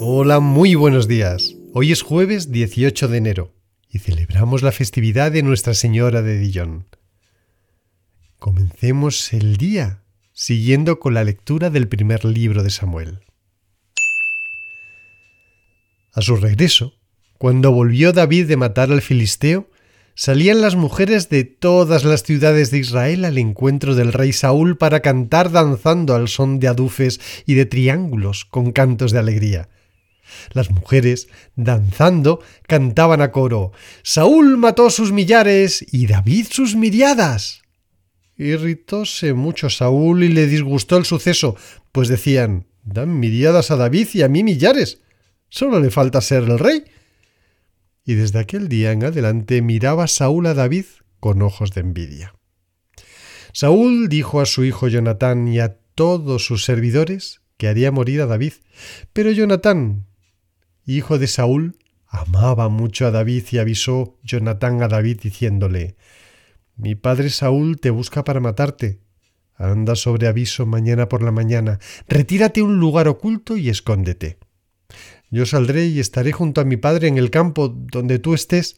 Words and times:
Hola, 0.00 0.40
muy 0.40 0.74
buenos 0.74 1.08
días. 1.08 1.54
Hoy 1.72 1.92
es 1.92 2.02
jueves 2.02 2.52
18 2.52 3.08
de 3.08 3.18
enero 3.18 3.54
y 3.90 3.98
celebramos 3.98 4.62
la 4.62 4.72
festividad 4.72 5.32
de 5.32 5.42
Nuestra 5.42 5.74
Señora 5.74 6.22
de 6.22 6.38
Dijon. 6.38 6.86
Comencemos 8.38 9.32
el 9.32 9.56
día 9.56 10.02
siguiendo 10.32 10.98
con 10.98 11.14
la 11.14 11.24
lectura 11.24 11.70
del 11.70 11.88
primer 11.88 12.24
libro 12.24 12.62
de 12.62 12.70
Samuel. 12.70 13.20
A 16.12 16.22
su 16.22 16.36
regreso, 16.36 16.94
cuando 17.38 17.72
volvió 17.72 18.12
David 18.12 18.46
de 18.46 18.56
matar 18.56 18.92
al 18.92 19.02
filisteo, 19.02 19.70
salían 20.14 20.60
las 20.60 20.76
mujeres 20.76 21.28
de 21.28 21.44
todas 21.44 22.04
las 22.04 22.22
ciudades 22.22 22.70
de 22.70 22.78
Israel 22.78 23.24
al 23.24 23.38
encuentro 23.38 23.94
del 23.94 24.12
rey 24.12 24.32
Saúl 24.32 24.76
para 24.76 25.00
cantar 25.00 25.50
danzando 25.50 26.14
al 26.14 26.28
son 26.28 26.60
de 26.60 26.68
adufes 26.68 27.20
y 27.46 27.54
de 27.54 27.66
triángulos 27.66 28.44
con 28.44 28.72
cantos 28.72 29.12
de 29.12 29.18
alegría. 29.18 29.68
Las 30.52 30.70
mujeres, 30.70 31.28
danzando, 31.54 32.40
cantaban 32.66 33.20
a 33.20 33.30
coro 33.30 33.72
Saúl 34.02 34.56
mató 34.56 34.90
sus 34.90 35.12
millares 35.12 35.84
y 35.92 36.06
David 36.06 36.46
sus 36.50 36.74
miriadas. 36.74 37.62
Irritóse 38.36 39.32
mucho 39.32 39.70
Saúl 39.70 40.24
y 40.24 40.28
le 40.28 40.46
disgustó 40.46 40.96
el 40.96 41.04
suceso, 41.04 41.56
pues 41.92 42.08
decían 42.08 42.66
Dan 42.84 43.18
miriadas 43.18 43.70
a 43.70 43.76
David 43.76 44.08
y 44.12 44.22
a 44.22 44.28
mí 44.28 44.42
millares. 44.42 45.00
Solo 45.48 45.80
le 45.80 45.90
falta 45.90 46.20
ser 46.20 46.42
el 46.44 46.58
rey. 46.58 46.84
Y 48.04 48.14
desde 48.14 48.38
aquel 48.38 48.68
día 48.68 48.92
en 48.92 49.04
adelante 49.04 49.62
miraba 49.62 50.06
Saúl 50.06 50.46
a 50.46 50.54
David 50.54 50.84
con 51.20 51.42
ojos 51.42 51.70
de 51.72 51.80
envidia. 51.80 52.34
Saúl 53.52 54.08
dijo 54.08 54.40
a 54.40 54.46
su 54.46 54.64
hijo 54.64 54.88
Jonatán 54.88 55.48
y 55.48 55.60
a 55.60 55.76
todos 55.94 56.44
sus 56.44 56.64
servidores 56.64 57.40
que 57.56 57.68
haría 57.68 57.92
morir 57.92 58.20
a 58.20 58.26
David. 58.26 58.54
Pero 59.12 59.30
Jonatán 59.30 60.06
hijo 60.86 61.18
de 61.18 61.26
Saúl, 61.26 61.78
amaba 62.06 62.68
mucho 62.68 63.06
a 63.06 63.10
David 63.10 63.44
y 63.50 63.58
avisó 63.58 64.18
Jonatán 64.22 64.82
a 64.82 64.88
David 64.88 65.20
diciéndole 65.22 65.96
Mi 66.76 66.94
padre 66.94 67.30
Saúl 67.30 67.80
te 67.80 67.90
busca 67.90 68.24
para 68.24 68.40
matarte. 68.40 69.00
Anda 69.56 69.94
sobre 69.94 70.26
aviso 70.26 70.66
mañana 70.66 71.08
por 71.08 71.22
la 71.22 71.30
mañana, 71.30 71.78
retírate 72.08 72.60
a 72.60 72.64
un 72.64 72.80
lugar 72.80 73.06
oculto 73.08 73.56
y 73.56 73.68
escóndete. 73.68 74.38
Yo 75.34 75.46
saldré 75.46 75.86
y 75.86 75.98
estaré 75.98 76.30
junto 76.30 76.60
a 76.60 76.64
mi 76.64 76.76
padre 76.76 77.08
en 77.08 77.18
el 77.18 77.28
campo 77.28 77.68
donde 77.68 78.20
tú 78.20 78.34
estés, 78.34 78.76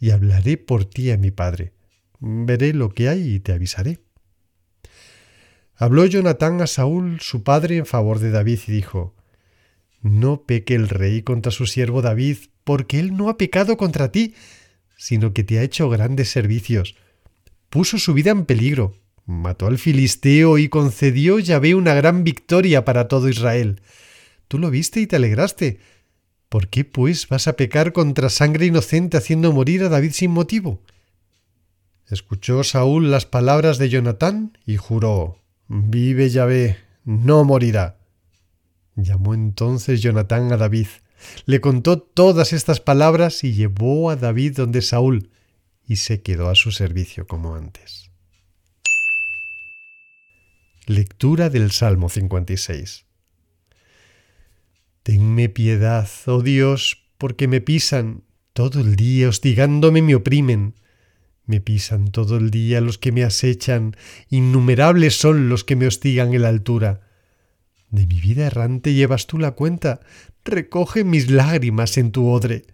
y 0.00 0.10
hablaré 0.10 0.56
por 0.56 0.84
ti 0.84 1.12
a 1.12 1.16
mi 1.16 1.30
padre. 1.30 1.74
Veré 2.18 2.72
lo 2.72 2.88
que 2.90 3.08
hay 3.08 3.34
y 3.34 3.38
te 3.38 3.52
avisaré. 3.52 4.00
Habló 5.76 6.04
Jonatán 6.06 6.60
a 6.60 6.66
Saúl, 6.66 7.20
su 7.20 7.44
padre, 7.44 7.76
en 7.76 7.86
favor 7.86 8.18
de 8.18 8.32
David, 8.32 8.58
y 8.66 8.72
dijo 8.72 9.14
no 10.00 10.42
peque 10.42 10.74
el 10.74 10.88
rey 10.88 11.22
contra 11.22 11.52
su 11.52 11.66
siervo 11.66 12.02
David, 12.02 12.38
porque 12.64 12.98
él 12.98 13.16
no 13.16 13.28
ha 13.28 13.38
pecado 13.38 13.76
contra 13.76 14.10
ti, 14.10 14.34
sino 14.96 15.32
que 15.32 15.44
te 15.44 15.60
ha 15.60 15.62
hecho 15.62 15.88
grandes 15.88 16.30
servicios. 16.30 16.96
Puso 17.70 18.00
su 18.00 18.12
vida 18.12 18.32
en 18.32 18.44
peligro, 18.44 18.96
mató 19.24 19.68
al 19.68 19.78
filisteo 19.78 20.58
y 20.58 20.68
concedió 20.68 21.38
Yahvé 21.38 21.76
una 21.76 21.94
gran 21.94 22.24
victoria 22.24 22.84
para 22.84 23.06
todo 23.06 23.28
Israel. 23.28 23.80
Tú 24.48 24.58
lo 24.58 24.68
viste 24.68 25.00
y 25.00 25.06
te 25.06 25.14
alegraste. 25.14 25.78
¿Por 26.52 26.68
qué, 26.68 26.84
pues, 26.84 27.28
vas 27.28 27.48
a 27.48 27.54
pecar 27.54 27.94
contra 27.94 28.28
sangre 28.28 28.66
inocente 28.66 29.16
haciendo 29.16 29.54
morir 29.54 29.84
a 29.84 29.88
David 29.88 30.10
sin 30.12 30.32
motivo? 30.32 30.82
Escuchó 32.10 32.62
Saúl 32.62 33.10
las 33.10 33.24
palabras 33.24 33.78
de 33.78 33.88
Jonatán 33.88 34.58
y 34.66 34.76
juró 34.76 35.38
Vive 35.68 36.28
Yahvé, 36.28 36.76
no 37.06 37.44
morirá. 37.44 37.96
Llamó 38.96 39.32
entonces 39.32 40.02
Jonatán 40.02 40.52
a 40.52 40.58
David, 40.58 40.88
le 41.46 41.62
contó 41.62 41.98
todas 41.98 42.52
estas 42.52 42.80
palabras 42.80 43.44
y 43.44 43.54
llevó 43.54 44.10
a 44.10 44.16
David 44.16 44.54
donde 44.54 44.82
Saúl, 44.82 45.30
y 45.88 45.96
se 45.96 46.20
quedó 46.20 46.50
a 46.50 46.54
su 46.54 46.70
servicio 46.70 47.26
como 47.26 47.54
antes. 47.54 48.10
Lectura 50.86 51.48
del 51.48 51.70
Salmo 51.70 52.10
56 52.10 53.06
Tenme 55.02 55.48
piedad, 55.48 56.08
oh 56.26 56.42
Dios, 56.42 57.02
porque 57.18 57.48
me 57.48 57.60
pisan, 57.60 58.22
todo 58.52 58.80
el 58.80 58.96
día 58.96 59.28
hostigándome 59.28 60.00
me 60.02 60.14
oprimen. 60.14 60.74
Me 61.44 61.60
pisan 61.60 62.12
todo 62.12 62.36
el 62.36 62.50
día 62.50 62.80
los 62.80 62.98
que 62.98 63.10
me 63.10 63.24
acechan, 63.24 63.96
innumerables 64.30 65.18
son 65.18 65.48
los 65.48 65.64
que 65.64 65.74
me 65.74 65.86
hostigan 65.86 66.34
en 66.34 66.42
la 66.42 66.48
altura. 66.48 67.00
De 67.90 68.06
mi 68.06 68.20
vida 68.20 68.46
errante 68.46 68.94
llevas 68.94 69.26
tú 69.26 69.38
la 69.38 69.50
cuenta, 69.52 70.00
recoge 70.44 71.02
mis 71.02 71.30
lágrimas 71.30 71.98
en 71.98 72.12
tu 72.12 72.28
odre. 72.28 72.64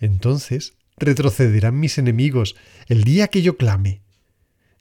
Entonces 0.00 0.74
retrocederán 0.96 1.78
mis 1.78 1.98
enemigos 1.98 2.56
el 2.88 3.04
día 3.04 3.28
que 3.28 3.42
yo 3.42 3.56
clame. 3.56 4.02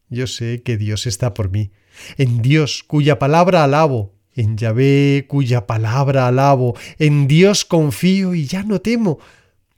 Yo 0.10 0.26
sé 0.26 0.64
que 0.64 0.78
Dios 0.78 1.06
está 1.06 1.34
por 1.34 1.52
mí, 1.52 1.72
en 2.18 2.42
Dios 2.42 2.84
cuya 2.84 3.20
palabra 3.20 3.64
alabo, 3.64 4.17
en 4.38 4.58
Yahvé 4.58 5.26
cuya 5.28 5.68
palabra 5.68 6.28
alabo, 6.28 6.78
en 7.00 7.28
Dios 7.28 7.66
confío 7.66 8.34
y 8.34 8.46
ya 8.46 8.64
no 8.64 8.80
temo. 8.80 9.20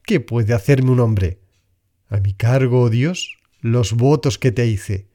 ¿Qué 0.04 0.20
puede 0.20 0.54
hacerme 0.54 0.92
un 0.92 1.00
hombre? 1.00 1.40
A 2.10 2.18
mi 2.20 2.34
cargo, 2.34 2.82
oh 2.82 2.90
Dios, 2.90 3.38
los 3.62 3.94
votos 3.94 4.38
que 4.38 4.52
te 4.52 4.68
hice, 4.68 5.08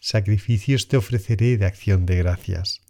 sacrificios 0.00 0.88
te 0.88 0.96
ofreceré 0.96 1.56
de 1.58 1.66
acción 1.66 2.06
de 2.06 2.16
gracias. 2.16 2.80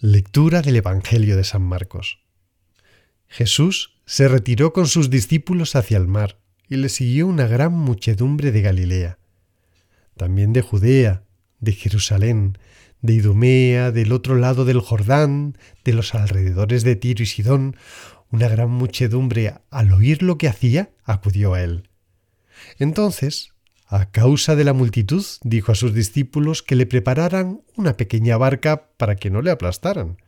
Lectura 0.00 0.62
del 0.62 0.76
Evangelio 0.76 1.36
de 1.36 1.44
San 1.44 1.62
Marcos. 1.62 2.20
Jesús 3.28 4.00
se 4.06 4.28
retiró 4.28 4.72
con 4.72 4.86
sus 4.86 5.10
discípulos 5.10 5.74
hacia 5.74 5.96
el 5.96 6.06
mar 6.06 6.38
y 6.68 6.76
le 6.76 6.88
siguió 6.88 7.26
una 7.26 7.46
gran 7.46 7.72
muchedumbre 7.72 8.52
de 8.52 8.62
Galilea, 8.62 9.18
también 10.16 10.52
de 10.52 10.62
Judea, 10.62 11.24
de 11.60 11.72
Jerusalén, 11.72 12.58
de 13.02 13.14
Idumea, 13.14 13.90
del 13.92 14.12
otro 14.12 14.36
lado 14.36 14.64
del 14.64 14.80
Jordán, 14.80 15.56
de 15.84 15.92
los 15.92 16.14
alrededores 16.14 16.84
de 16.84 16.96
Tiro 16.96 17.22
y 17.22 17.26
Sidón, 17.26 17.76
una 18.30 18.48
gran 18.48 18.70
muchedumbre, 18.70 19.54
al 19.70 19.92
oír 19.92 20.22
lo 20.22 20.38
que 20.38 20.48
hacía, 20.48 20.90
acudió 21.04 21.54
a 21.54 21.62
él. 21.62 21.88
Entonces 22.78 23.52
a 23.88 24.10
causa 24.10 24.54
de 24.54 24.64
la 24.64 24.74
multitud, 24.74 25.24
dijo 25.42 25.72
a 25.72 25.74
sus 25.74 25.94
discípulos 25.94 26.62
que 26.62 26.76
le 26.76 26.84
prepararan 26.84 27.62
una 27.74 27.96
pequeña 27.96 28.36
barca 28.36 28.90
para 28.98 29.16
que 29.16 29.30
no 29.30 29.40
le 29.40 29.50
aplastaran. 29.50 30.18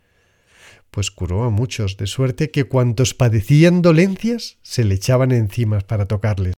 Pues 0.91 1.11
curó 1.11 1.45
a 1.45 1.51
muchos, 1.51 1.99
de 1.99 2.07
suerte 2.07 2.51
que 2.51 2.65
cuantos 2.65 3.13
padecían 3.13 3.83
dolencias 3.83 4.57
se 4.63 4.85
le 4.85 4.95
echaban 4.95 5.31
encima 5.31 5.81
para 5.81 6.07
tocarles. 6.07 6.55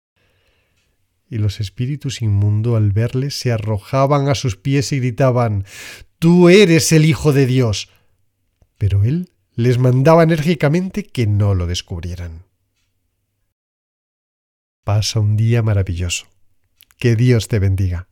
Y 1.32 1.40
los 1.40 1.60
espíritus 1.60 2.22
inmundos 2.22 2.78
al 2.78 2.92
verle 2.92 3.32
se 3.32 3.52
arrojaban 3.52 4.28
a 4.28 4.36
sus 4.36 4.58
pies 4.58 4.92
y 4.92 5.00
gritaban 5.00 5.66
Tú 6.20 6.50
eres 6.50 6.92
el 6.92 7.06
Hijo 7.06 7.34
de 7.34 7.48
Dios. 7.48 7.90
Pero 8.78 9.04
él 9.04 9.32
les 9.56 9.80
mandaba 9.80 10.22
enérgicamente 10.22 11.04
que 11.04 11.26
no 11.26 11.56
lo 11.56 11.66
descubrieran. 11.66 12.44
Pasa 14.84 15.20
un 15.20 15.38
día 15.38 15.64
maravilloso. 15.64 16.28
Que 16.98 17.16
Dios 17.16 17.48
te 17.48 17.58
bendiga. 17.58 18.11